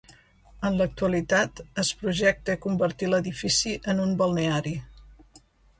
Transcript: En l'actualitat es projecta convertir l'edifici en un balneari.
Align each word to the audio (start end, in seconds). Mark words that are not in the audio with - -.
En 0.69 0.77
l'actualitat 0.79 1.61
es 1.83 1.93
projecta 2.01 2.57
convertir 2.67 3.13
l'edifici 3.13 3.79
en 3.95 4.05
un 4.09 4.19
balneari. 4.25 4.77